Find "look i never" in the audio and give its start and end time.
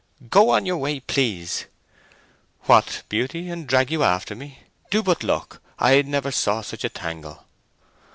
5.21-6.31